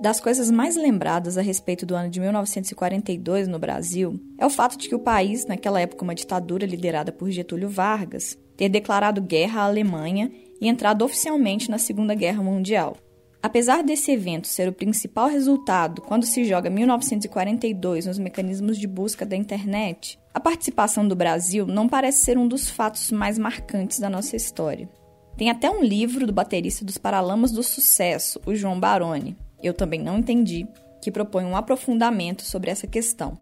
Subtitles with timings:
[0.00, 4.76] Das coisas mais lembradas a respeito do ano de 1942 no Brasil é o fato
[4.76, 9.62] de que o país, naquela época uma ditadura liderada por Getúlio Vargas, ter declarado guerra
[9.62, 12.96] à Alemanha e entrado oficialmente na Segunda Guerra Mundial.
[13.42, 19.26] Apesar desse evento ser o principal resultado quando se joga 1942 nos mecanismos de busca
[19.26, 24.08] da internet, a participação do Brasil não parece ser um dos fatos mais marcantes da
[24.08, 24.88] nossa história.
[25.36, 30.00] Tem até um livro do baterista dos Paralamas do Sucesso, o João Baroni, eu também
[30.00, 30.66] não entendi,
[31.00, 33.36] que propõe um aprofundamento sobre essa questão.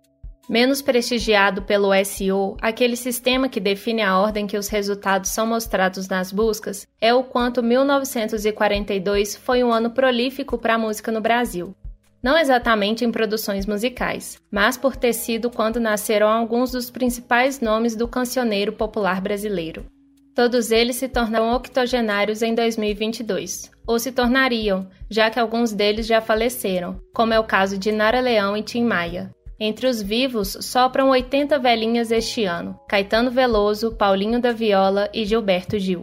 [0.49, 6.09] Menos prestigiado pelo SEO, aquele sistema que define a ordem que os resultados são mostrados
[6.09, 11.73] nas buscas, é o quanto 1942 foi um ano prolífico para a música no Brasil.
[12.23, 17.95] Não exatamente em produções musicais, mas por ter sido quando nasceram alguns dos principais nomes
[17.95, 19.87] do cancioneiro popular brasileiro.
[20.35, 26.21] Todos eles se tornaram octogenários em 2022, ou se tornariam, já que alguns deles já
[26.21, 29.35] faleceram, como é o caso de Nara Leão e Tim Maia.
[29.59, 35.77] Entre os vivos, sopram 80 velhinhas este ano: Caetano Veloso, Paulinho da Viola e Gilberto
[35.77, 36.03] Gil.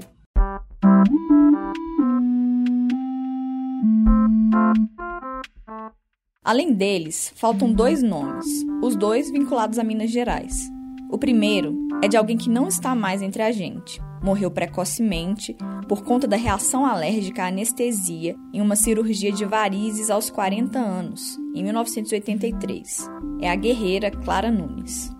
[6.43, 8.45] Além deles, faltam dois nomes,
[8.83, 10.69] os dois vinculados a Minas Gerais.
[11.09, 14.01] O primeiro é de alguém que não está mais entre a gente.
[14.21, 15.55] Morreu precocemente
[15.87, 21.37] por conta da reação alérgica à anestesia em uma cirurgia de varizes aos 40 anos,
[21.53, 23.09] em 1983.
[23.41, 25.11] É a guerreira Clara Nunes.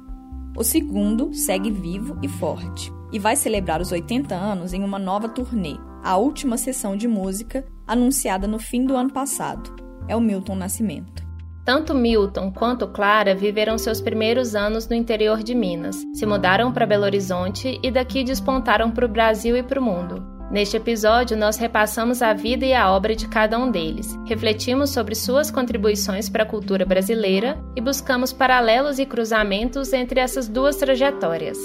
[0.57, 5.29] O segundo segue vivo e forte e vai celebrar os 80 anos em uma nova
[5.29, 9.75] turnê, a última sessão de música anunciada no fim do ano passado.
[10.07, 11.27] É o Milton Nascimento.
[11.67, 16.85] Tanto Milton quanto Clara viveram seus primeiros anos no interior de Minas, se mudaram para
[16.85, 20.25] Belo Horizonte e daqui despontaram para o Brasil e para o mundo.
[20.49, 25.13] Neste episódio, nós repassamos a vida e a obra de cada um deles, refletimos sobre
[25.13, 31.58] suas contribuições para a cultura brasileira e buscamos paralelos e cruzamentos entre essas duas trajetórias.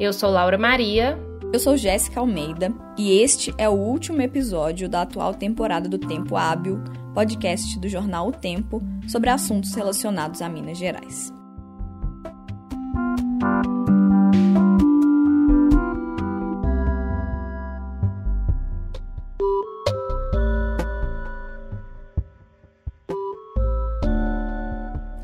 [0.00, 1.16] Eu sou Laura Maria.
[1.52, 6.36] Eu sou Jéssica Almeida e este é o último episódio da atual temporada do Tempo
[6.36, 6.78] Hábil,
[7.12, 11.32] podcast do jornal O Tempo sobre assuntos relacionados a Minas Gerais.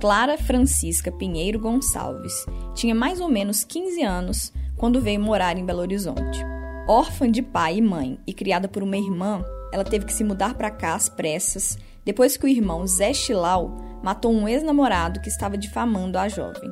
[0.01, 2.45] Clara Francisca Pinheiro Gonçalves
[2.75, 6.45] tinha mais ou menos 15 anos quando veio morar em Belo Horizonte.
[6.89, 10.55] Órfã de pai e mãe e criada por uma irmã, ela teve que se mudar
[10.55, 15.59] para cá às pressas depois que o irmão Zé Chilau matou um ex-namorado que estava
[15.59, 16.71] difamando a jovem.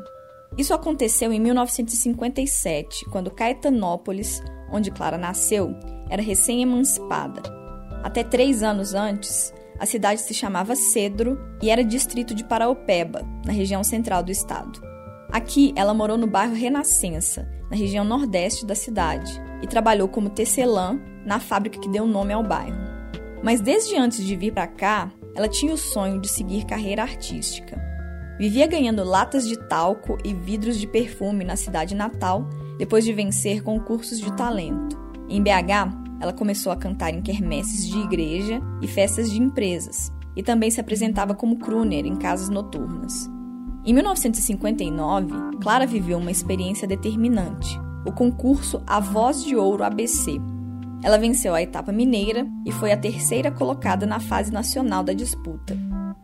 [0.56, 4.40] Isso aconteceu em 1957, quando Caetanópolis,
[4.70, 5.74] onde Clara nasceu,
[6.08, 7.42] era recém-emancipada.
[8.04, 13.52] Até três anos antes, a cidade se chamava Cedro e era distrito de Paraopeba, na
[13.52, 14.93] região central do estado.
[15.34, 20.96] Aqui, ela morou no bairro Renascença, na região nordeste da cidade, e trabalhou como tecelã
[21.26, 22.78] na fábrica que deu nome ao bairro.
[23.42, 27.76] Mas desde antes de vir para cá, ela tinha o sonho de seguir carreira artística.
[28.38, 33.60] Vivia ganhando latas de talco e vidros de perfume na cidade natal, depois de vencer
[33.60, 34.96] concursos de talento.
[35.28, 40.44] Em BH, ela começou a cantar em quermesses de igreja e festas de empresas, e
[40.44, 43.33] também se apresentava como crooner em casas noturnas.
[43.86, 50.40] Em 1959, Clara viveu uma experiência determinante, o concurso A Voz de Ouro ABC.
[51.02, 55.76] Ela venceu a etapa mineira e foi a terceira colocada na fase nacional da disputa.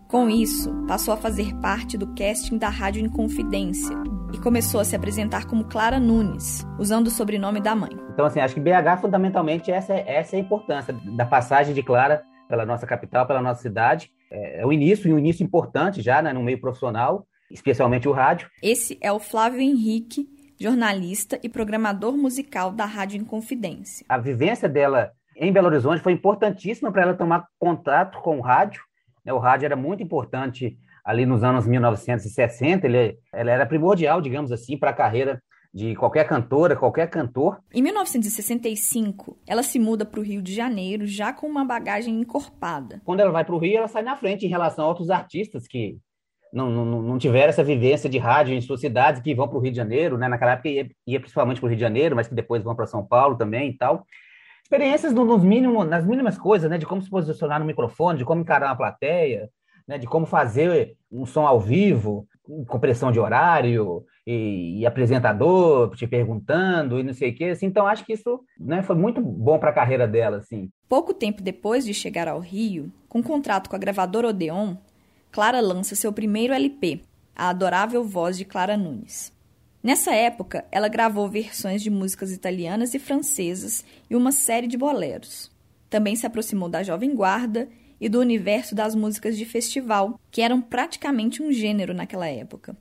[0.09, 3.95] Com isso, passou a fazer parte do casting da Rádio Inconfidência
[4.33, 7.91] e começou a se apresentar como Clara Nunes, usando o sobrenome da mãe.
[8.15, 11.83] Então, assim, acho que BH, fundamentalmente, essa, é, essa é a importância da passagem de
[11.83, 14.11] Clara pela nossa capital, pela nossa cidade.
[14.31, 18.13] É, é o início, e um início importante já né, no meio profissional, especialmente o
[18.13, 18.49] rádio.
[18.63, 20.29] Esse é o Flávio Henrique,
[20.59, 24.05] jornalista e programador musical da Rádio Inconfidência.
[24.09, 28.83] A vivência dela em Belo Horizonte foi importantíssima para ela tomar contato com o rádio
[29.25, 29.33] né?
[29.33, 34.77] O rádio era muito importante ali nos anos 1960, ele, ele era primordial, digamos assim,
[34.77, 35.43] para a carreira
[35.73, 37.59] de qualquer cantora, qualquer cantor.
[37.73, 43.01] Em 1965, ela se muda para o Rio de Janeiro já com uma bagagem encorpada.
[43.05, 45.67] Quando ela vai para o Rio, ela sai na frente em relação a outros artistas
[45.69, 45.97] que
[46.53, 49.61] não, não, não tiveram essa vivência de rádio em suas cidades, que vão para o
[49.61, 50.29] Rio de Janeiro, né?
[50.29, 52.87] Naquela época ia, ia principalmente para o Rio de Janeiro, mas que depois vão para
[52.87, 54.05] São Paulo também e tal
[54.63, 56.79] experiências nos mínimos, nas mínimas coisas, né?
[56.79, 59.51] De como se posicionar no microfone, de como encarar uma plateia,
[59.91, 62.29] né, de como fazer um som ao vivo,
[62.69, 67.45] com pressão de horário, e, e, apresentador te perguntando e não sei o quê.
[67.47, 70.37] Assim, então, acho que isso né, foi muito bom para a carreira dela.
[70.37, 70.71] Assim.
[70.89, 74.77] Pouco tempo depois de chegar ao Rio, com contrato com a gravadora Odeon,
[75.33, 77.03] Clara lança seu primeiro LP,
[77.37, 79.33] A Adorável Voz de Clara Nunes.
[79.81, 85.49] Nessa época, ela gravou versões de músicas italianas e francesas e uma série de boleros.
[85.89, 87.69] Também se aproximou da Jovem Guarda
[88.01, 92.77] e do universo das músicas de festival, que eram praticamente um gênero naquela época.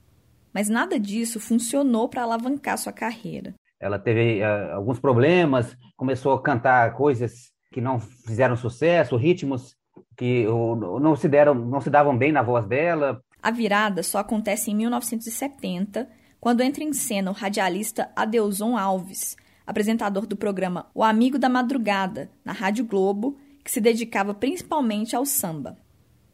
[0.51, 3.53] Mas nada disso funcionou para alavancar sua carreira.
[3.79, 9.75] Ela teve uh, alguns problemas, começou a cantar coisas que não fizeram sucesso, ritmos
[10.19, 13.23] que não se deram, não se davam bem na voz dela.
[13.41, 16.09] A virada só acontece em 1970
[16.41, 22.29] quando entra em cena o radialista Adeuson Alves, apresentador do programa O Amigo da Madrugada,
[22.43, 25.77] na Rádio Globo, que se dedicava principalmente ao samba.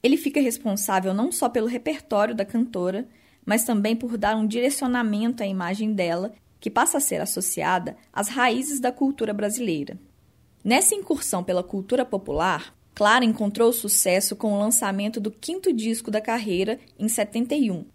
[0.01, 3.07] Ele fica responsável não só pelo repertório da cantora,
[3.45, 8.29] mas também por dar um direcionamento à imagem dela, que passa a ser associada às
[8.29, 9.95] raízes da cultura brasileira.
[10.63, 16.21] Nessa incursão pela cultura popular, Clara encontrou sucesso com o lançamento do quinto disco da
[16.21, 17.85] carreira em 71,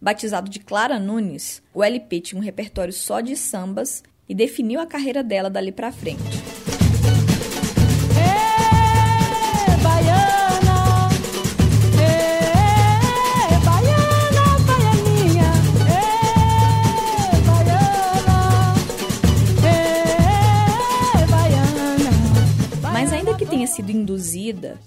[0.00, 4.86] Batizado de Clara Nunes, o LP tinha um repertório só de sambas e definiu a
[4.86, 6.55] carreira dela dali para frente.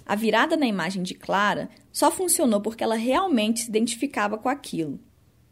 [0.05, 4.99] A virada na imagem de Clara só funcionou porque ela realmente se identificava com aquilo.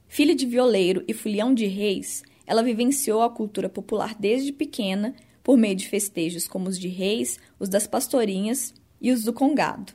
[0.07, 5.13] Filha de violeiro e folião de reis, ela vivenciou a cultura popular desde pequena
[5.43, 9.93] por meio de festejos como os de reis, os das pastorinhas e os do congado.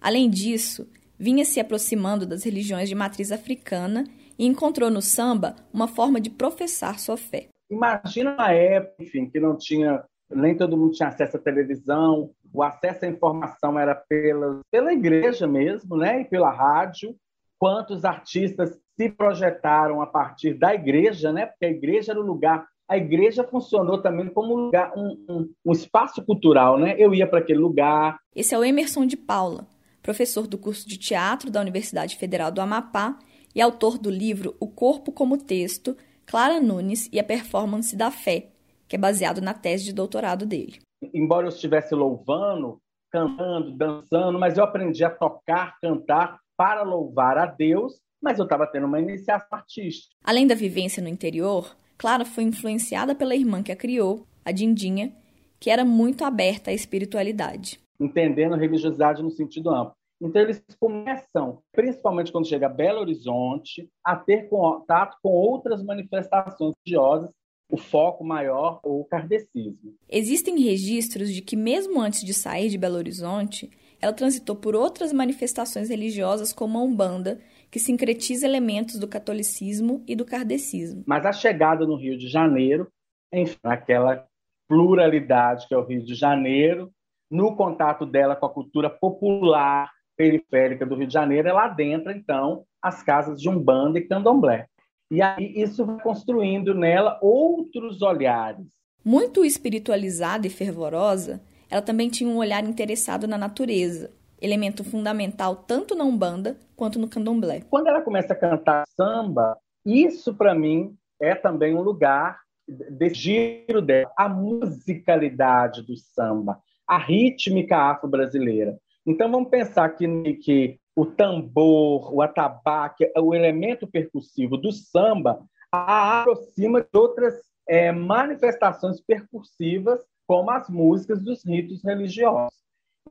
[0.00, 0.88] Além disso,
[1.18, 4.04] vinha se aproximando das religiões de matriz africana
[4.38, 7.48] e encontrou no samba uma forma de professar sua fé.
[7.70, 12.62] Imagina uma época, enfim, que não tinha, nem todo mundo tinha acesso à televisão, o
[12.62, 17.14] acesso à informação era pela, pela igreja mesmo, né, e pela rádio.
[17.58, 21.46] Quantos artistas se projetaram a partir da igreja, né?
[21.46, 22.66] Porque a igreja era o lugar.
[22.88, 26.94] A igreja funcionou também como um, lugar, um, um, um espaço cultural, né?
[26.98, 28.18] Eu ia para aquele lugar.
[28.34, 29.66] Esse é o Emerson de Paula,
[30.02, 33.18] professor do curso de teatro da Universidade Federal do Amapá
[33.54, 38.48] e autor do livro O Corpo como Texto, Clara Nunes e a Performance da Fé,
[38.88, 40.78] que é baseado na tese de doutorado dele.
[41.14, 47.46] Embora eu estivesse louvando, cantando, dançando, mas eu aprendi a tocar, cantar para louvar a
[47.46, 50.14] Deus mas eu estava tendo uma iniciação artística.
[50.24, 55.14] Além da vivência no interior, Clara foi influenciada pela irmã que a criou, a Dindinha,
[55.60, 57.80] que era muito aberta à espiritualidade.
[58.00, 59.94] Entendendo a religiosidade no sentido amplo.
[60.20, 66.74] Então, eles começam, principalmente quando chega a Belo Horizonte, a ter contato com outras manifestações
[66.84, 67.30] religiosas,
[67.68, 69.94] o foco maior, o kardecismo.
[70.08, 73.70] Existem registros de que, mesmo antes de sair de Belo Horizonte,
[74.00, 77.40] ela transitou por outras manifestações religiosas como a Umbanda
[77.70, 81.02] que sincretiza elementos do catolicismo e do kardecismo.
[81.06, 82.88] Mas a chegada no Rio de Janeiro,
[83.32, 84.26] enfim, aquela
[84.68, 86.90] pluralidade que é o Rio de Janeiro,
[87.30, 92.64] no contato dela com a cultura popular periférica do Rio de Janeiro, ela adentra, então,
[92.80, 94.66] as casas de Umbanda e Candomblé.
[95.10, 98.66] E aí isso vai construindo nela outros olhares.
[99.04, 104.10] Muito espiritualizada e fervorosa, ela também tinha um olhar interessado na natureza,
[104.40, 107.62] elemento fundamental tanto na Umbanda quanto no Candomblé.
[107.70, 113.80] Quando ela começa a cantar samba, isso para mim é também um lugar de giro
[113.80, 118.76] dela, a musicalidade do samba, a rítmica afro-brasileira.
[119.06, 126.22] Então vamos pensar que, que o tambor, o atabaque, o elemento percussivo do samba a
[126.22, 127.34] aproxima de outras
[127.68, 132.56] é, manifestações percussivas, como as músicas dos ritos religiosos.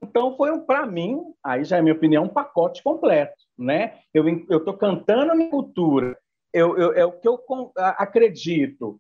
[0.01, 3.99] Então foi para mim, aí já é minha opinião, um pacote completo, né?
[4.13, 6.17] Eu eu estou cantando a minha cultura,
[6.53, 7.39] eu, eu, é o que eu
[7.75, 8.99] acredito.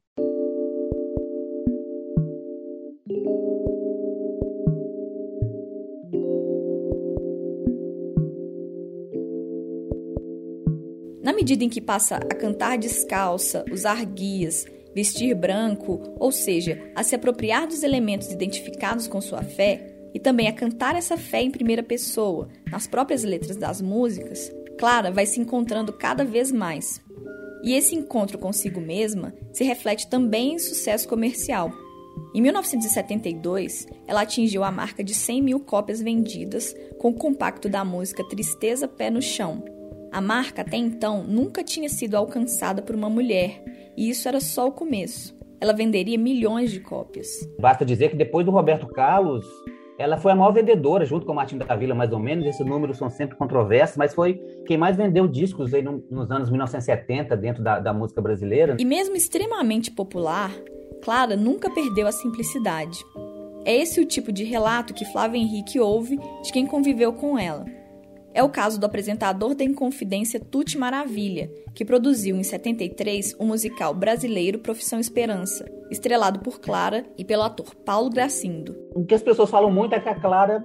[11.45, 17.13] Medida em que passa a cantar descalça, usar guias, vestir branco, ou seja, a se
[17.13, 21.83] apropriar dos elementos identificados com sua fé, e também a cantar essa fé em primeira
[21.83, 26.99] pessoa, nas próprias letras das músicas, Clara vai se encontrando cada vez mais.
[27.61, 31.71] E esse encontro consigo mesma se reflete também em sucesso comercial.
[32.33, 37.85] Em 1972, ela atingiu a marca de 100 mil cópias vendidas com o compacto da
[37.85, 39.74] música Tristeza Pé no Chão.
[40.15, 43.61] A marca até então nunca tinha sido alcançada por uma mulher,
[43.97, 45.37] e isso era só o começo.
[45.59, 47.27] Ela venderia milhões de cópias.
[47.59, 49.45] Basta dizer que depois do Roberto Carlos,
[49.99, 52.45] ela foi a maior vendedora, junto com o Martin da Vila, mais ou menos.
[52.45, 57.35] Esses números são sempre controversos, mas foi quem mais vendeu discos aí nos anos 1970
[57.35, 58.77] dentro da, da música brasileira.
[58.79, 60.49] E mesmo extremamente popular,
[61.03, 63.03] Clara nunca perdeu a simplicidade.
[63.65, 67.65] É esse o tipo de relato que Flávio Henrique ouve de quem conviveu com ela.
[68.35, 73.93] É o caso do apresentador da Inconfidência Tuti Maravilha, que produziu em 73 o musical
[73.93, 78.75] brasileiro Profissão Esperança, estrelado por Clara e pelo ator Paulo Gracindo.
[78.93, 80.61] O que as pessoas falam muito é que a Clara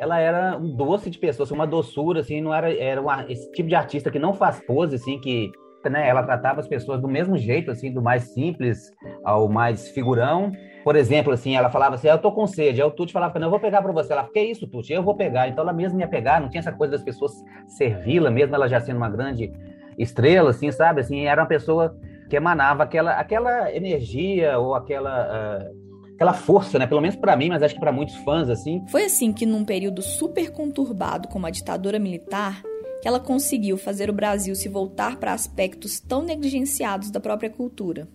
[0.00, 3.48] ela era um doce de pessoa, assim, uma doçura, assim, não era, era uma, esse
[3.52, 5.48] tipo de artista que não faz pose, assim, que
[5.88, 10.50] né, ela tratava as pessoas do mesmo jeito, assim, do mais simples ao mais figurão.
[10.84, 12.82] Por exemplo, assim, ela falava assim, eu tô com sede.
[12.82, 14.12] Aí o Tuti falava, não, eu vou pegar para você.
[14.12, 14.92] Ela, que isso, Tuti?
[14.92, 15.48] Eu vou pegar.
[15.48, 17.32] Então ela mesma ia pegar, não tinha essa coisa das pessoas
[17.66, 19.52] servi-la, mesmo ela já sendo uma grande
[19.98, 21.00] estrela, assim, sabe?
[21.00, 21.96] Assim, era uma pessoa
[22.28, 25.68] que emanava aquela, aquela energia ou aquela...
[25.68, 25.82] Uh,
[26.14, 26.86] aquela força, né?
[26.86, 28.84] Pelo menos para mim, mas acho que para muitos fãs assim.
[28.88, 32.62] Foi assim que num período super conturbado como a ditadura militar,
[33.00, 38.06] que ela conseguiu fazer o Brasil se voltar para aspectos tão negligenciados da própria cultura.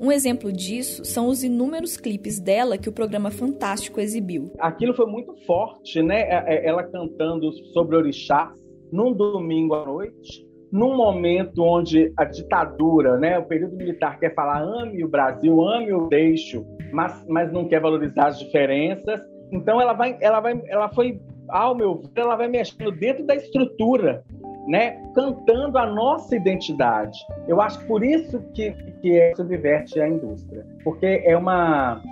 [0.00, 4.52] Um exemplo disso são os inúmeros clipes dela que o programa Fantástico exibiu.
[4.60, 6.20] Aquilo foi muito forte, né?
[6.20, 8.56] É, é, ela cantando sobre orixás
[8.92, 14.62] num domingo à noite, num momento onde a ditadura, né, o período militar quer falar
[14.62, 19.20] ame o Brasil, ame o deixo, mas, mas não quer valorizar as diferenças.
[19.50, 23.34] Então ela vai, ela vai, ela foi ao meu ver, ela vai mexendo dentro da
[23.34, 24.22] estrutura,
[24.68, 25.02] né?
[25.14, 27.18] Cantando a nossa identidade.
[27.48, 28.70] Eu acho por isso que,
[29.00, 32.02] que é, subverte a indústria, porque é, uma,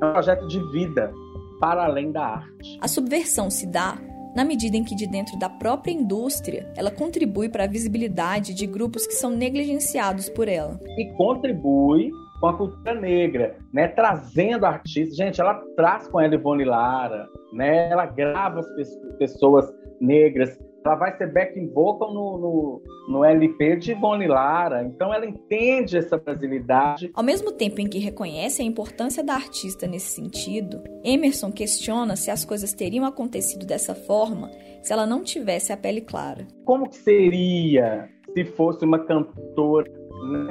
[0.00, 1.12] é um projeto de vida
[1.60, 2.78] para além da arte.
[2.80, 3.98] A subversão se dá
[4.34, 8.66] na medida em que de dentro da própria indústria ela contribui para a visibilidade de
[8.66, 10.78] grupos que são negligenciados por ela.
[10.98, 13.88] E contribui com a cultura negra, né?
[13.88, 15.16] Trazendo artistas.
[15.16, 17.88] Gente, ela traz com ela Ivone Lara, né?
[17.90, 20.58] Ela grava as pessoas negras.
[20.84, 24.84] Ela vai ser backing vocal no, no, no LP de Ivone Lara.
[24.84, 27.10] Então ela entende essa brasilidade.
[27.14, 32.30] Ao mesmo tempo em que reconhece a importância da artista nesse sentido, Emerson questiona se
[32.30, 34.50] as coisas teriam acontecido dessa forma
[34.82, 36.46] se ela não tivesse a pele clara.
[36.66, 39.90] Como que seria se fosse uma cantora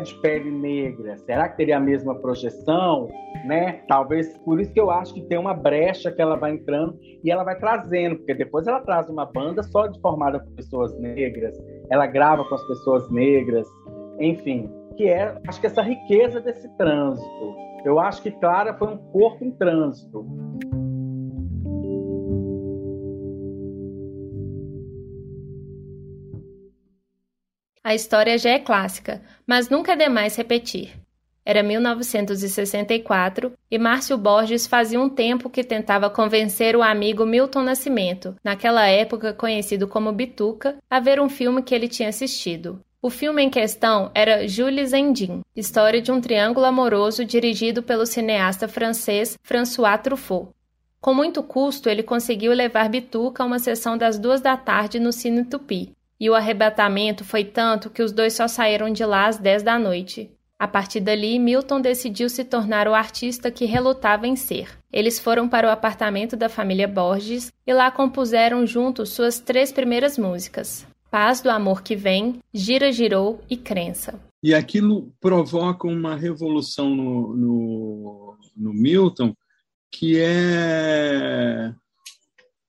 [0.03, 3.09] de pele negra, será que teria a mesma projeção?
[3.45, 3.81] Né?
[3.87, 7.29] Talvez por isso que eu acho que tem uma brecha que ela vai entrando e
[7.29, 11.57] ela vai trazendo, porque depois ela traz uma banda só de formada por pessoas negras,
[11.89, 13.67] ela grava com as pessoas negras,
[14.19, 17.55] enfim, que é, acho que essa riqueza desse trânsito.
[17.83, 20.25] Eu acho que Clara foi um corpo em trânsito.
[27.83, 30.93] A história já é clássica, mas nunca é demais repetir.
[31.45, 38.35] Era 1964 e Márcio Borges fazia um tempo que tentava convencer o amigo Milton Nascimento,
[38.41, 42.79] naquela época conhecido como Bituca, a ver um filme que ele tinha assistido.
[43.01, 48.65] O filme em questão era Jules Endin, história de um triângulo amoroso dirigido pelo cineasta
[48.65, 50.51] francês François Truffaut.
[51.01, 55.11] Com muito custo, ele conseguiu levar Bituca a uma sessão das duas da tarde no
[55.11, 55.91] Cine Tupi,
[56.23, 59.77] e o arrebatamento foi tanto que os dois só saíram de lá às 10 da
[59.77, 60.31] noite.
[60.57, 64.69] A partir dali, Milton decidiu se tornar o artista que relutava em ser.
[64.89, 70.17] Eles foram para o apartamento da família Borges e lá compuseram juntos suas três primeiras
[70.17, 74.17] músicas: Paz do Amor que Vem, Gira Girou e Crença.
[74.41, 79.33] E aquilo provoca uma revolução no, no, no Milton
[79.91, 81.73] que é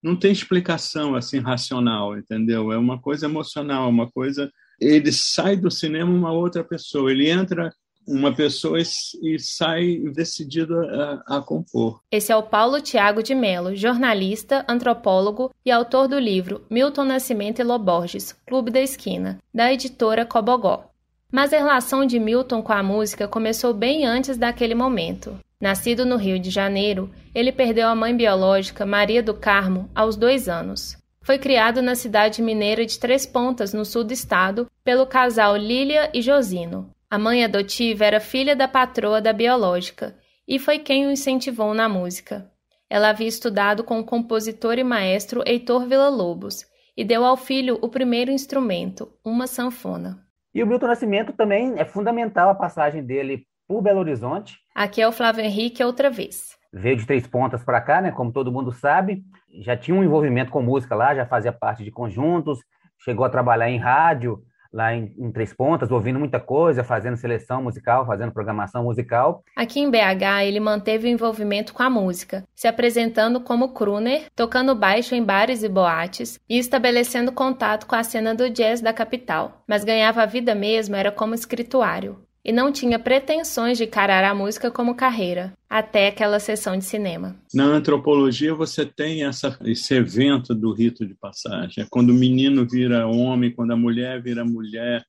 [0.05, 2.71] não tem explicação assim racional, entendeu?
[2.71, 4.53] É uma coisa emocional, uma coisa.
[4.79, 7.73] Ele sai do cinema uma outra pessoa, ele entra
[8.07, 12.03] uma pessoa e, sai decidido a, a, compor.
[12.13, 17.61] Esse é o Paulo Tiago de Mello, jornalista, antropólogo e autor do livro Milton Nascimento
[17.61, 20.91] e Loborges, Clube da Esquina, da editora Cobogó.
[21.33, 25.37] Mas a relação de Milton com a música começou bem antes daquele momento.
[25.65, 30.47] Nascido no Rio de Janeiro, ele perdeu a mãe biológica, Maria do Carmo, aos dois
[30.47, 30.95] anos.
[31.23, 36.11] Foi criado na cidade mineira de Três Pontas, no sul do estado, pelo casal Lília
[36.13, 36.91] e Josino.
[37.09, 40.15] A mãe adotiva era filha da patroa da biológica
[40.47, 42.47] e foi quem o incentivou na música.
[42.91, 47.89] Ela havia estudado com o compositor e maestro Heitor Villa-Lobos e deu ao filho o
[47.89, 50.23] primeiro instrumento, uma sanfona.
[50.55, 54.59] E o Milton Nascimento também é fundamental a passagem dele por Belo Horizonte.
[54.75, 56.57] Aqui é o Flávio Henrique outra vez.
[56.73, 58.11] Veio de Três Pontas para cá, né?
[58.11, 59.23] Como todo mundo sabe,
[59.61, 62.59] já tinha um envolvimento com música lá, já fazia parte de conjuntos,
[62.99, 64.43] chegou a trabalhar em rádio,
[64.73, 69.45] lá em, em, Três Pontas, ouvindo muita coisa, fazendo seleção musical, fazendo programação musical.
[69.57, 74.75] Aqui em BH, ele manteve o envolvimento com a música, se apresentando como crooner, tocando
[74.75, 79.63] baixo em bares e boates e estabelecendo contato com a cena do jazz da capital.
[79.69, 84.35] Mas ganhava a vida mesmo era como escrituário e não tinha pretensões de encarar a
[84.35, 87.35] música como carreira, até aquela sessão de cinema.
[87.55, 91.83] Na antropologia, você tem essa, esse evento do rito de passagem.
[91.83, 95.03] É quando o menino vira homem, quando a mulher vira mulher,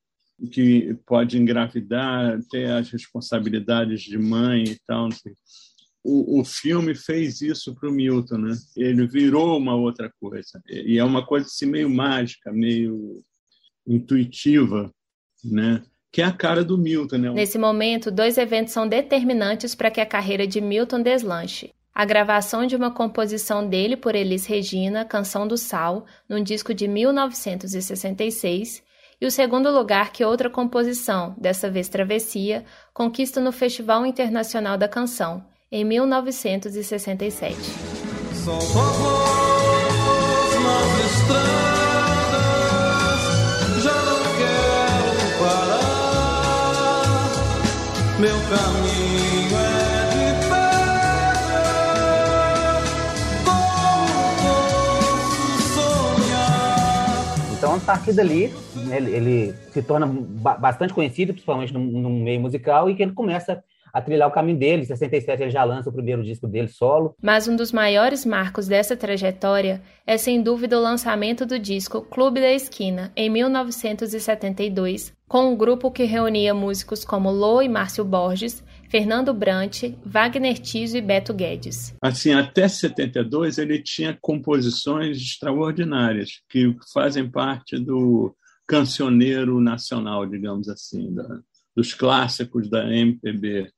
[0.51, 5.09] que pode engravidar, ter as responsabilidades de mãe e tal.
[6.03, 8.55] O, o filme fez isso para o Milton, né?
[8.75, 10.61] Ele virou uma outra coisa.
[10.69, 13.23] E é uma coisa assim, meio mágica, meio
[13.87, 14.91] intuitiva,
[15.43, 15.83] né?
[16.15, 17.17] Que é a cara do Milton.
[17.17, 17.29] Né?
[17.31, 21.73] Nesse momento, dois eventos são determinantes para que a carreira de Milton deslanche.
[21.93, 26.87] A gravação de uma composição dele por Elis Regina, Canção do Sal, num disco de
[26.87, 28.81] 1966,
[29.19, 34.87] e o segundo lugar que outra composição, dessa vez Travessia, conquista no Festival Internacional da
[34.87, 37.57] Canção, em 1967.
[48.17, 51.73] Meu caminho é de pedra,
[53.43, 57.35] como posso sonhar.
[57.57, 58.53] Então, a partir dali,
[58.89, 63.51] ele, ele se torna bastante conhecido, principalmente no, no meio musical, e que ele começa
[63.51, 63.61] a
[64.01, 64.83] trilhar o caminho dele.
[64.83, 67.15] Em 67 ele já lança o primeiro disco dele solo.
[67.21, 72.39] Mas um dos maiores marcos dessa trajetória é sem dúvida o lançamento do disco Clube
[72.39, 78.63] da Esquina, em 1972, com um grupo que reunia músicos como Lô e Márcio Borges,
[78.89, 81.95] Fernando Brant, Wagner Tiso e Beto Guedes.
[82.01, 88.35] Assim, até 72 ele tinha composições extraordinárias que fazem parte do
[88.67, 91.39] cancioneiro nacional, digamos assim, da,
[91.75, 93.71] dos clássicos da MPB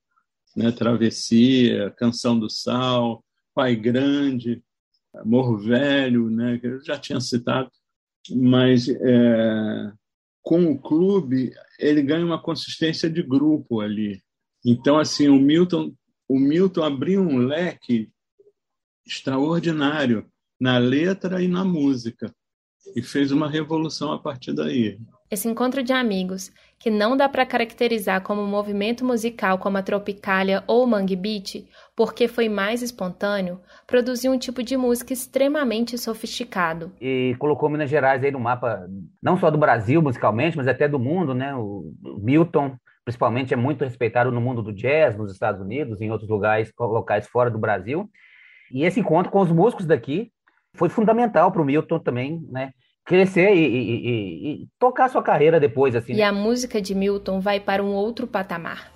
[0.58, 0.72] né?
[0.72, 3.24] Travessia, Canção do Sal,
[3.54, 4.64] Pai Grande,
[5.24, 6.58] Morro Velho, né?
[6.58, 7.70] que eu já tinha citado,
[8.36, 9.92] mas é,
[10.42, 14.20] com o clube ele ganha uma consistência de grupo ali.
[14.66, 15.94] Então, assim, o Milton,
[16.28, 18.10] o Milton abriu um leque
[19.06, 20.28] extraordinário
[20.60, 22.34] na letra e na música
[22.96, 25.00] e fez uma revolução a partir daí.
[25.30, 29.82] Esse encontro de amigos, que não dá para caracterizar como um movimento musical como a
[29.82, 35.98] Tropicália ou o Mangue Beat, porque foi mais espontâneo, produziu um tipo de música extremamente
[35.98, 36.92] sofisticado.
[37.02, 38.88] E colocou Minas Gerais aí no mapa,
[39.22, 41.56] não só do Brasil musicalmente, mas até do mundo, né?
[41.56, 46.30] O Milton, principalmente, é muito respeitado no mundo do jazz, nos Estados Unidos, em outros
[46.30, 48.08] lugares, locais fora do Brasil.
[48.72, 50.32] E esse encontro com os músicos daqui
[50.76, 52.72] foi fundamental para o Milton também, né?
[53.08, 56.14] Crescer e, e, e, e, tocar sua carreira depois, assim.
[56.14, 56.24] E né?
[56.24, 58.92] a música de Milton vai para um outro patamar.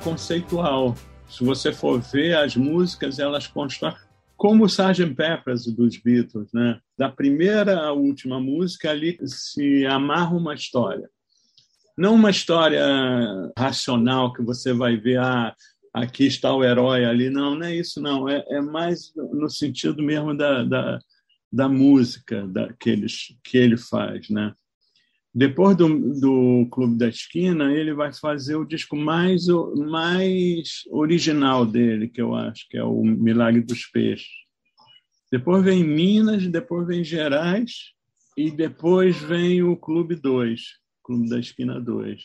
[0.00, 0.96] Conceitual.
[1.28, 3.94] Se você for ver as músicas, elas constam
[4.36, 5.14] como o Sgt.
[5.14, 6.80] Peppers dos Beatles, né?
[6.96, 11.08] Da primeira à última música ali se amarra uma história.
[11.96, 12.82] Não uma história
[13.56, 15.54] racional que você vai ver, ah,
[15.92, 17.28] aqui está o herói ali.
[17.28, 18.28] Não, não é isso, não.
[18.28, 20.98] É, é mais no sentido mesmo da, da,
[21.52, 23.06] da música da, que, ele,
[23.44, 24.54] que ele faz, né?
[25.32, 25.88] Depois do,
[26.18, 32.34] do Clube da Esquina, ele vai fazer o disco mais, mais original dele, que eu
[32.34, 34.28] acho, que é o Milagre dos Peixes.
[35.30, 37.92] Depois vem Minas, depois vem Gerais
[38.36, 40.60] e depois vem o Clube 2,
[41.04, 42.24] Clube da Esquina 2.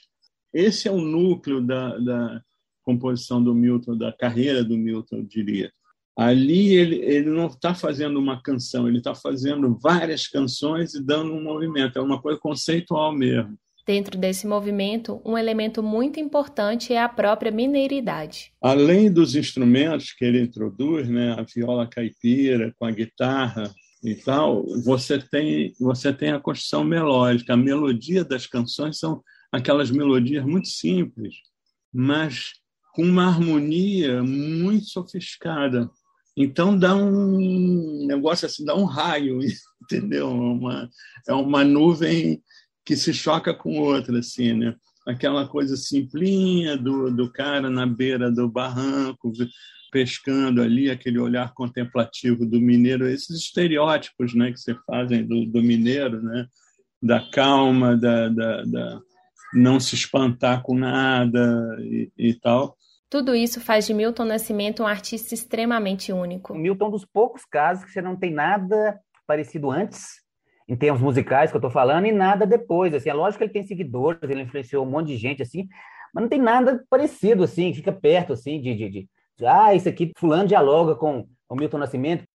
[0.51, 2.41] Esse é o núcleo da, da
[2.81, 5.71] composição do Milton, da carreira do Milton, eu diria
[6.17, 11.34] ali ele, ele não está fazendo uma canção, ele está fazendo várias canções e dando
[11.34, 13.58] um movimento, é uma coisa conceitual mesmo.
[13.86, 18.51] Dentro desse movimento, um elemento muito importante é a própria mineiridade.
[18.60, 23.71] Além dos instrumentos que ele introduz, né, a viola caipira com a guitarra
[24.04, 29.91] e tal, você tem você tem a construção melódica, a melodia das canções são aquelas
[29.91, 31.36] melodias muito simples,
[31.93, 32.54] mas
[32.95, 35.91] com uma harmonia muito sofisticada.
[36.36, 39.39] Então dá um negócio assim, dá um raio,
[39.84, 40.30] entendeu?
[40.30, 40.89] Uma,
[41.28, 42.41] é uma nuvem
[42.84, 44.76] que se choca com outra, assim, né?
[45.08, 49.32] Aquela coisa simplinha do, do cara na beira do barranco,
[49.91, 55.62] pescando ali, aquele olhar contemplativo do mineiro, esses estereótipos né, que se fazem do, do
[55.62, 56.48] mineiro, né?
[57.06, 59.02] da calma, da, da, da,
[59.54, 62.76] não se espantar com nada e, e tal.
[63.09, 66.53] Tudo isso faz de Milton Nascimento um artista extremamente único.
[66.53, 70.21] O Milton é um dos poucos casos que você não tem nada parecido antes,
[70.67, 72.93] em termos musicais que eu estou falando, e nada depois.
[72.93, 75.67] Assim, é lógico que ele tem seguidores, ele influenciou um monte de gente, assim,
[76.13, 80.11] mas não tem nada parecido, assim, fica perto, assim, de, de, de ah, isso aqui,
[80.17, 82.25] fulano dialoga com o Milton Nascimento.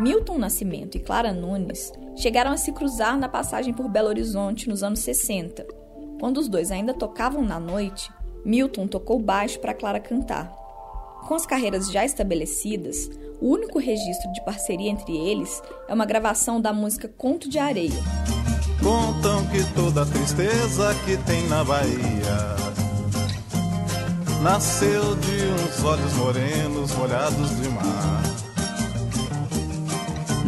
[0.00, 4.82] Milton Nascimento e Clara Nunes chegaram a se cruzar na passagem por Belo Horizonte nos
[4.82, 5.66] anos 60.
[6.18, 8.10] Quando os dois ainda tocavam na noite,
[8.42, 10.56] Milton tocou baixo para Clara cantar.
[11.28, 13.10] Com as carreiras já estabelecidas,
[13.42, 18.02] o único registro de parceria entre eles é uma gravação da música Conto de Areia.
[18.82, 22.56] Contam que toda a tristeza que tem na Bahia
[24.42, 28.19] nasceu de uns olhos morenos molhados de mar.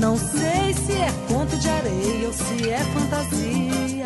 [0.02, 4.04] Não sei se é conto de areia ou se é fantasia.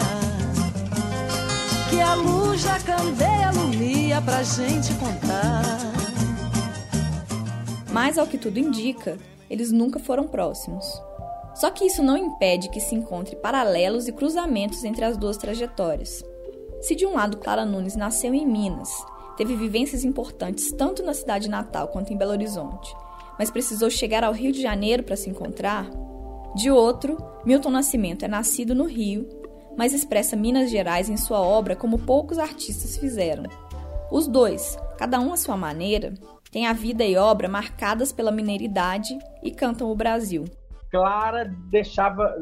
[1.89, 5.63] Que a luz da candeia alumia pra gente contar.
[7.91, 9.17] Mas ao que tudo indica,
[9.49, 10.85] eles nunca foram próximos.
[11.55, 16.23] Só que isso não impede que se encontre paralelos e cruzamentos entre as duas trajetórias.
[16.83, 18.91] Se de um lado Clara Nunes nasceu em Minas,
[19.39, 22.95] teve vivências importantes tanto na cidade natal quanto em Belo Horizonte,
[23.39, 25.89] mas precisou chegar ao Rio de Janeiro para se encontrar.
[26.55, 29.29] De outro, Milton Nascimento é nascido no Rio,
[29.77, 33.45] mas expressa Minas Gerais em sua obra como poucos artistas fizeram.
[34.11, 36.15] Os dois, cada um à sua maneira,
[36.51, 40.45] têm a vida e obra marcadas pela mineiridade e cantam o Brasil.
[40.91, 42.35] Clara deixava,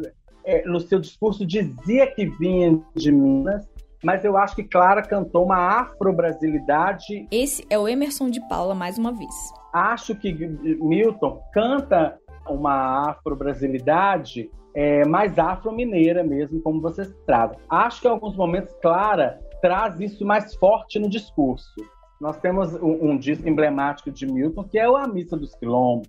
[0.45, 3.67] é, no seu discurso, dizia que vinha de Minas,
[4.05, 7.27] mas eu acho que Clara cantou uma afro-brasilidade.
[7.33, 9.35] Esse é o Emerson de Paula mais uma vez
[9.75, 12.17] acho que Milton canta
[12.49, 17.59] uma afro-brasilidade é, mais afro-mineira mesmo, como vocês trazem.
[17.69, 21.75] Acho que em alguns momentos Clara traz isso mais forte no discurso.
[22.21, 26.09] Nós temos um, um disco emblemático de Milton, que é A Missa dos Quilombos,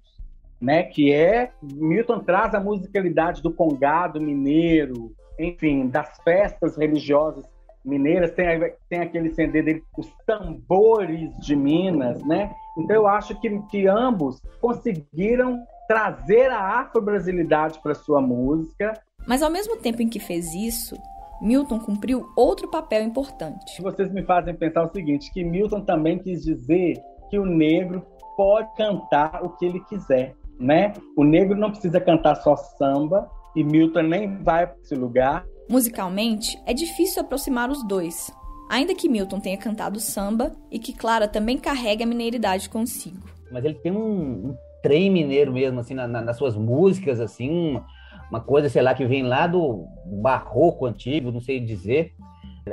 [0.61, 0.83] né?
[0.83, 1.51] que é...
[1.61, 7.45] Milton traz a musicalidade do congado mineiro, enfim, das festas religiosas
[7.85, 8.45] mineiras, tem,
[8.89, 12.51] tem aquele CD dele, os tambores de Minas, né?
[12.77, 18.99] Então eu acho que, que ambos conseguiram trazer a afro-brasilidade para sua música.
[19.27, 20.95] Mas ao mesmo tempo em que fez isso,
[21.41, 23.81] Milton cumpriu outro papel importante.
[23.81, 26.95] Vocês me fazem pensar o seguinte, que Milton também quis dizer
[27.29, 30.93] que o negro pode cantar o que ele quiser, né?
[31.15, 35.45] O negro não precisa cantar só samba, e Milton nem vai para esse lugar.
[35.69, 38.31] Musicalmente, é difícil aproximar os dois,
[38.69, 43.17] ainda que Milton tenha cantado samba e que Clara também carregue a mineiridade consigo.
[43.51, 47.49] Mas ele tem um, um trem mineiro mesmo, assim, na, na, nas suas músicas, assim,
[47.49, 47.85] uma,
[48.29, 49.85] uma coisa, sei lá, que vem lá do
[50.21, 52.13] barroco antigo, não sei dizer,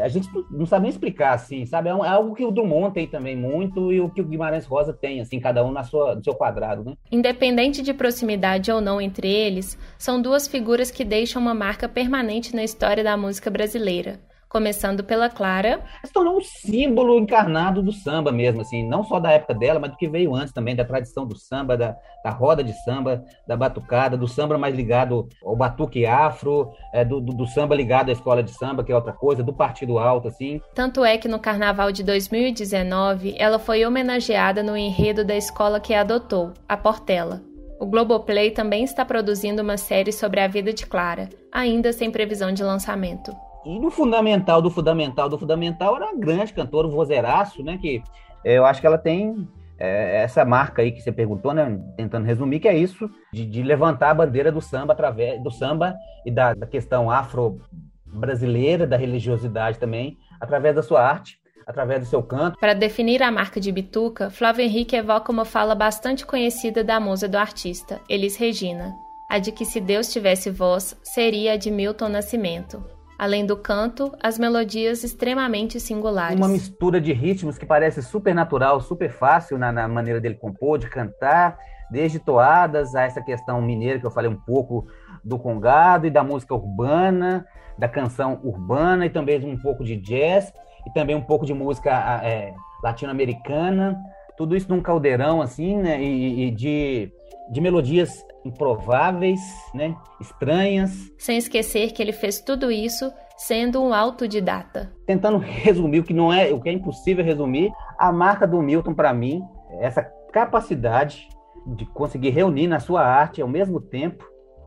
[0.01, 1.89] a gente não sabe nem explicar, assim, sabe?
[1.89, 4.93] É, é algo que o Drummond tem também muito e o que o Guimarães Rosa
[4.93, 6.95] tem, assim, cada um na sua, no seu quadrado, né?
[7.11, 12.55] Independente de proximidade ou não entre eles, são duas figuras que deixam uma marca permanente
[12.55, 14.21] na história da música brasileira
[14.53, 15.81] começando pela Clara.
[16.05, 19.93] Se tornou um símbolo encarnado do samba mesmo, assim, não só da época dela, mas
[19.93, 23.57] do que veio antes também, da tradição do samba, da, da roda de samba, da
[23.57, 28.13] batucada, do samba mais ligado ao batuque afro, é, do, do, do, samba ligado à
[28.13, 30.61] escola de samba, que é outra coisa, do partido alto, assim.
[30.75, 35.95] Tanto é que no carnaval de 2019, ela foi homenageada no enredo da escola que
[35.95, 37.41] a adotou, a Portela.
[37.81, 42.53] O Globoplay também está produzindo uma série sobre a vida de Clara, ainda sem previsão
[42.53, 43.35] de lançamento.
[43.65, 47.79] E do fundamental, do fundamental, do fundamental, era uma grande cantora, um vozeiraço, né?
[47.81, 48.03] Que
[48.45, 49.49] é, eu acho que ela tem
[49.79, 51.81] é, essa marca aí que você perguntou, né?
[51.97, 55.95] Tentando resumir, que é isso, de, de levantar a bandeira do samba através do samba
[56.27, 62.23] e da, da questão afro-brasileira, da religiosidade também, através da sua arte através do seu
[62.23, 62.59] canto.
[62.59, 67.29] Para definir a marca de Bituca, Flávio Henrique evoca uma fala bastante conhecida da musa
[67.29, 68.93] do artista, Elis Regina,
[69.31, 72.85] a de que se Deus tivesse voz, seria a de Milton Nascimento.
[73.23, 76.37] Além do canto, as melodias extremamente singulares.
[76.37, 80.77] Uma mistura de ritmos que parece super natural, super fácil na, na maneira dele compor,
[80.77, 81.57] de cantar,
[81.89, 84.89] desde toadas a essa questão mineira que eu falei um pouco
[85.23, 87.47] do congado e da música urbana,
[87.79, 90.53] da canção urbana e também um pouco de jazz
[90.85, 91.93] e também um pouco de música
[92.25, 94.03] é, latino-americana,
[94.37, 96.03] tudo isso num caldeirão assim, né?
[96.03, 97.13] E, e de,
[97.51, 99.41] de melodias improváveis,
[99.75, 99.97] né?
[100.21, 101.13] Estranhas.
[101.19, 104.93] Sem esquecer que ele fez tudo isso sendo um autodidata.
[105.07, 108.95] Tentando resumir o que não é, o que é impossível resumir, a marca do Milton
[108.95, 109.43] para mim,
[109.81, 110.03] essa
[110.33, 111.29] capacidade
[111.77, 114.25] de conseguir reunir na sua arte ao mesmo tempo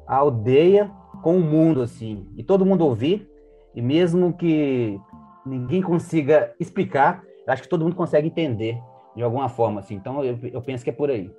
[0.07, 3.27] a aldeia com o mundo assim, e todo mundo ouvir,
[3.73, 4.99] e mesmo que
[5.45, 8.77] ninguém consiga explicar, acho que todo mundo consegue entender
[9.15, 9.95] de alguma forma assim.
[9.95, 11.31] Então eu, eu penso que é por aí.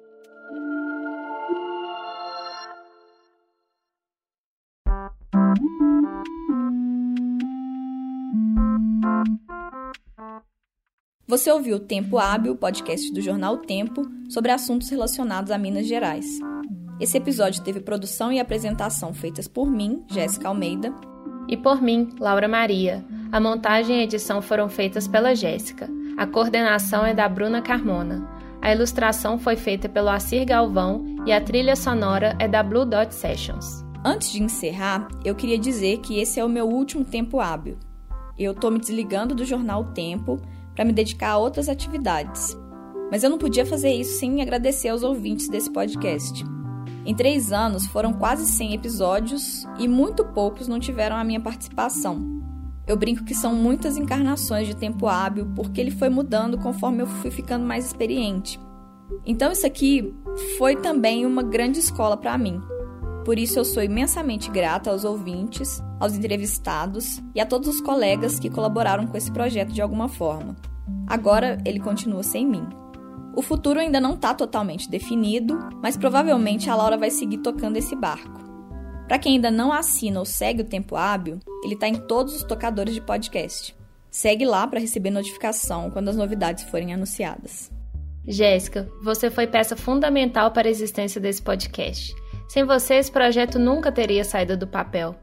[11.29, 16.25] Você ouviu o Tempo Hábil, podcast do jornal Tempo, sobre assuntos relacionados a Minas Gerais.
[17.01, 20.95] Esse episódio teve produção e apresentação feitas por mim, Jéssica Almeida,
[21.49, 23.05] e por mim, Laura Maria.
[23.33, 25.91] A montagem e edição foram feitas pela Jéssica.
[26.17, 28.25] A coordenação é da Bruna Carmona.
[28.63, 33.13] A ilustração foi feita pelo Assir Galvão e a trilha sonora é da Blue Dot
[33.13, 33.85] Sessions.
[34.05, 37.77] Antes de encerrar, eu queria dizer que esse é o meu último tempo hábil.
[38.39, 40.41] Eu estou me desligando do jornal Tempo
[40.77, 42.57] para me dedicar a outras atividades.
[43.11, 46.45] Mas eu não podia fazer isso sem agradecer aos ouvintes desse podcast.
[47.05, 52.37] Em três anos foram quase 100 episódios e muito poucos não tiveram a minha participação.
[52.87, 57.07] Eu brinco que são muitas encarnações de tempo hábil porque ele foi mudando conforme eu
[57.07, 58.61] fui ficando mais experiente.
[59.25, 60.15] Então isso aqui
[60.59, 62.61] foi também uma grande escola para mim.
[63.25, 68.39] Por isso eu sou imensamente grata aos ouvintes, aos entrevistados e a todos os colegas
[68.39, 70.57] que colaboraram com esse projeto de alguma forma.
[71.07, 72.67] Agora ele continua sem mim.
[73.35, 77.95] O futuro ainda não está totalmente definido, mas provavelmente a Laura vai seguir tocando esse
[77.95, 78.45] barco.
[79.07, 82.43] Para quem ainda não assina ou segue o Tempo Hábil, ele está em todos os
[82.43, 83.77] tocadores de podcast.
[84.11, 87.71] Segue lá para receber notificação quando as novidades forem anunciadas.
[88.27, 92.15] Jéssica, você foi peça fundamental para a existência desse podcast.
[92.49, 95.15] Sem você, esse projeto nunca teria saído do papel.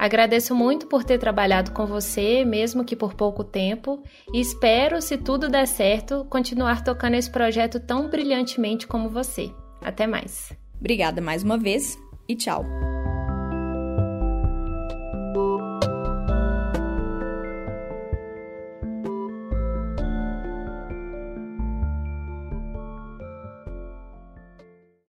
[0.00, 5.18] Agradeço muito por ter trabalhado com você, mesmo que por pouco tempo, e espero, se
[5.18, 9.50] tudo der certo, continuar tocando esse projeto tão brilhantemente como você.
[9.82, 10.54] Até mais.
[10.78, 12.64] Obrigada mais uma vez e tchau.